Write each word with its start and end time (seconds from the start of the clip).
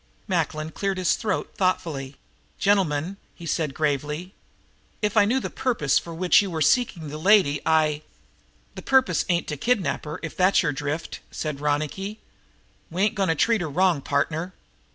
Macklin 0.27 0.71
cleared 0.71 0.97
his 0.97 1.13
throat 1.13 1.53
thoughtfully. 1.55 2.15
"Gentlemen," 2.57 3.17
he 3.35 3.45
said 3.45 3.75
gravely, 3.75 4.33
"if 4.99 5.15
I 5.15 5.25
knew 5.25 5.39
the 5.39 5.51
purpose 5.51 5.99
for 5.99 6.11
which 6.11 6.41
you 6.41 6.51
are 6.55 6.59
seeking 6.59 7.09
the 7.09 7.19
lady 7.19 7.61
I" 7.67 8.01
"The 8.73 8.81
purpose 8.81 9.25
ain't 9.29 9.45
to 9.49 9.57
kidnap 9.57 10.05
her, 10.05 10.19
if 10.23 10.35
that's 10.35 10.63
your 10.63 10.71
drift," 10.73 11.19
said 11.29 11.61
Ronicky. 11.61 12.19
"We 12.89 13.03
ain't 13.03 13.13
going 13.15 13.29
to 13.29 13.35
treat 13.35 13.61
her 13.61 13.69
wrong, 13.69 14.01
partner. 14.01 14.53